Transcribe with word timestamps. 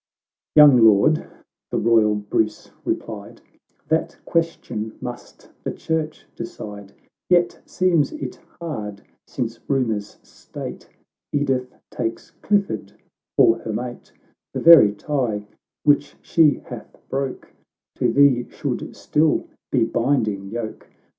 —xv 0.01 0.55
"Young 0.55 0.77
Lord," 0.83 1.27
the 1.69 1.77
royal 1.77 2.15
Bruce 2.15 2.71
replied," 2.83 3.39
That 3.89 4.17
question 4.25 4.97
must 4.99 5.51
the 5.63 5.71
Church 5.71 6.25
decide; 6.35 6.91
Yet 7.29 7.61
seems 7.67 8.11
it 8.11 8.37
hard, 8.59 9.03
since 9.27 9.59
rumours 9.69 10.17
state 10.23 10.89
Edith 11.31 11.75
takes 11.91 12.31
Clifford 12.41 12.93
for 13.37 13.59
her 13.59 13.73
mate, 13.73 14.11
The 14.55 14.59
very 14.59 14.91
tie, 14.95 15.45
which 15.83 16.15
she 16.23 16.55
hath 16.65 16.97
broke, 17.09 17.53
To 17.97 18.11
thee 18.11 18.47
should 18.49 18.95
still 18.95 19.47
be 19.71 19.83
binding 19.85 20.49
yoke. 20.49 20.89